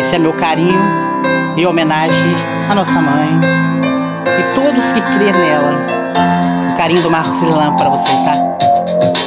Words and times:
Esse 0.00 0.16
é 0.16 0.18
meu 0.18 0.32
carinho 0.34 0.80
e 1.56 1.66
homenagem 1.66 2.34
à 2.68 2.74
nossa 2.74 3.00
mãe 3.00 3.40
e 4.38 4.54
todos 4.54 4.92
que 4.92 5.00
crêem 5.00 5.32
nela. 5.32 5.86
O 6.72 6.76
carinho 6.76 7.02
do 7.02 7.10
Marcos 7.10 7.40
Irlan 7.42 7.76
para 7.76 7.90
vocês, 7.90 8.20
tá? 8.22 8.32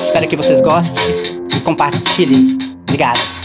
Espero 0.05 0.27
que 0.27 0.35
vocês 0.35 0.61
gostem 0.61 1.15
e 1.55 1.59
compartilhem. 1.61 2.57
Obrigado. 2.83 3.36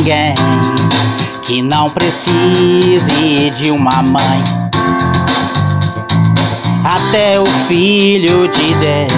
Ninguém 0.00 0.34
que 1.42 1.60
não 1.60 1.90
precise 1.90 3.50
de 3.56 3.70
uma 3.70 4.02
mãe. 4.02 4.44
Até 6.84 7.38
o 7.38 7.44
filho 7.68 8.48
de 8.48 8.74
Deus 8.74 9.12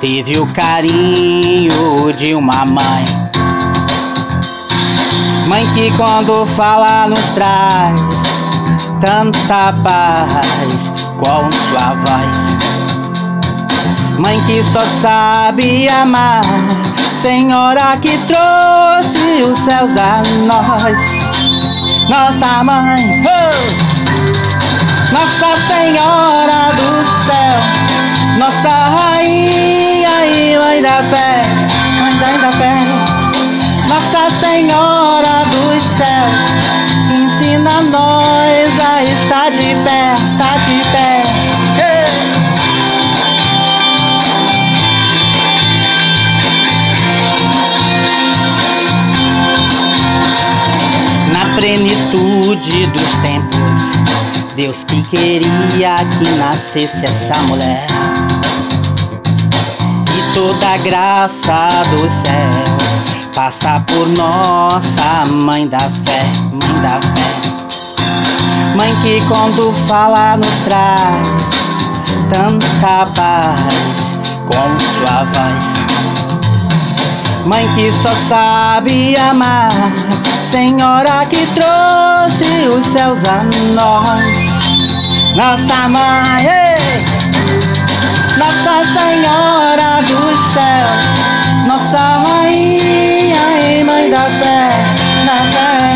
teve 0.00 0.38
o 0.38 0.46
carinho 0.48 2.12
de 2.18 2.34
uma 2.34 2.66
mãe. 2.66 3.04
Mãe 5.46 5.66
que 5.74 5.90
quando 5.96 6.44
fala 6.54 7.08
nos 7.08 7.24
traz 7.34 7.98
tanta 9.00 9.72
paz 9.82 10.92
com 11.16 11.50
sua 11.50 11.94
voz. 11.94 12.58
Mãe 14.18 14.38
que 14.46 14.62
só 14.64 14.84
sabe 15.00 15.88
amar, 15.88 16.44
Senhora 17.22 17.96
que 18.02 18.18
trouxe 18.26 19.27
céus 19.68 19.94
a 19.98 20.22
nós. 20.46 20.98
Nossa 22.08 22.64
mãe! 22.64 23.22
Nossa 25.12 25.56
Senhora 25.66 26.72
do 26.72 27.06
céu, 27.26 27.60
nossa 28.38 28.70
rainha 28.70 30.26
e 30.26 30.58
mãe 30.58 30.80
da 30.80 31.02
fé, 31.02 31.42
mãe 32.00 32.38
da 32.40 32.52
fé. 32.52 32.78
Nossa 33.88 34.30
Senhora 34.40 35.44
dos 35.50 35.82
céus, 35.82 36.36
ensina 37.10 37.82
nós 37.90 38.80
a 38.80 39.04
estar 39.04 39.50
de 39.50 39.74
pé, 39.84 40.14
estar 40.24 40.58
de 40.60 40.82
pé. 40.92 41.17
Dos 52.56 53.08
tempos, 53.22 54.54
Deus 54.56 54.82
que 54.84 55.02
queria 55.04 55.96
que 56.18 56.30
nascesse 56.38 57.04
essa 57.04 57.34
mulher. 57.42 57.86
E 60.16 60.34
toda 60.34 60.68
a 60.68 60.76
graça 60.78 61.68
dos 61.90 62.10
céus 62.24 63.32
passa 63.34 63.80
por 63.86 64.08
nossa 64.08 65.26
mãe 65.30 65.68
da 65.68 65.78
fé, 65.78 66.24
mãe 66.52 66.82
da 66.82 67.00
fé. 67.00 67.28
Mãe 68.76 68.94
que 69.02 69.20
quando 69.28 69.70
fala 69.86 70.38
nos 70.38 70.54
traz 70.64 71.28
tanta 72.30 73.06
paz 73.14 74.08
com 74.46 74.78
sua 74.80 75.24
voz. 75.24 75.78
Mãe 77.44 77.66
que 77.74 77.92
só 78.02 78.14
sabe 78.28 79.16
amar, 79.16 79.70
Senhora 80.50 81.26
que 81.26 81.46
trouxe 81.54 82.37
céus 82.98 83.24
a 83.28 83.44
nós. 83.74 85.36
Nossa 85.36 85.88
mãe! 85.88 86.48
Nossa 88.36 88.84
Senhora 88.92 90.02
dos 90.02 90.36
céus, 90.52 91.04
nossa 91.68 92.22
rainha 92.26 93.44
e 93.60 93.84
mãe 93.84 94.10
da 94.10 94.24
fé, 94.40 94.84
da 95.24 95.38
fé. 95.52 95.94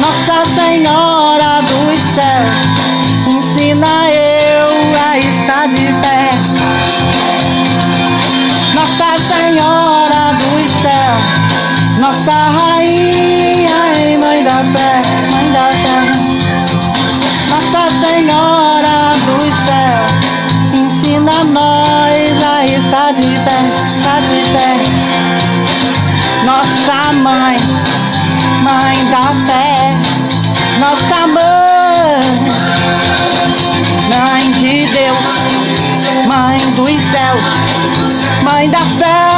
Nossa 0.00 0.44
Senhora 0.56 1.62
dos 1.62 1.98
céus, 2.16 2.52
ensina 3.28 4.10
eu 4.10 4.66
a 5.08 5.18
estar 5.18 5.68
de 5.68 5.86
pé. 6.02 6.30
Nossa 8.74 9.18
Senhora 9.22 10.32
dos 10.32 10.70
céus, 10.82 12.00
nossa 12.00 12.32
rainha 12.32 13.25
mãe, 27.26 27.58
mãe 28.62 29.04
da 29.10 29.34
fé, 29.34 29.90
nossa 30.78 31.26
mãe, 31.26 32.20
mãe 34.08 34.52
de 34.52 34.86
Deus, 34.86 35.26
mãe 36.28 36.58
dos 36.76 37.02
céus, 37.10 37.44
mãe 38.44 38.70
da 38.70 38.78
fé, 38.78 39.35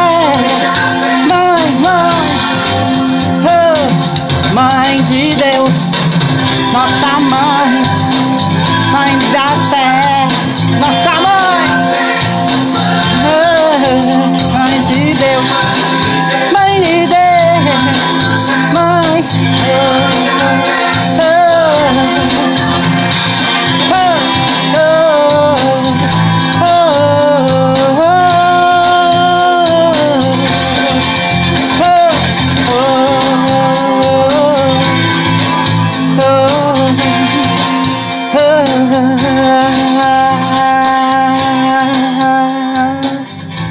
love. 38.91 39.28